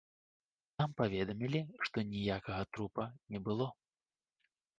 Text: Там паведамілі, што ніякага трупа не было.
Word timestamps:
Там 0.77 0.89
паведамілі, 1.01 1.61
што 1.89 1.97
ніякага 2.15 2.61
трупа 2.75 3.05
не 3.35 3.39
было. 3.51 3.67